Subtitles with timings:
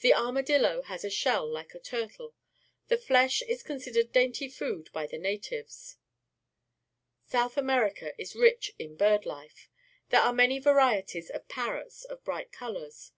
[0.00, 2.34] The armadillo has a shell like a turtle.
[2.88, 5.96] The flesh is considered dainty food by the natives.
[7.24, 9.70] South America is rich in bird life.
[10.10, 13.12] There are many varieties of parrots of bright colours.